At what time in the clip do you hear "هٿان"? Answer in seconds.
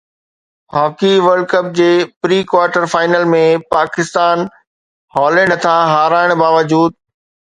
5.57-5.93